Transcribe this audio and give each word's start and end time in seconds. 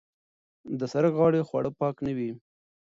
د 0.79 0.81
سرک 0.91 1.13
غاړې 1.19 1.41
خواړه 1.47 1.71
پاک 1.79 1.95
نه 2.05 2.11
وي. 2.17 2.31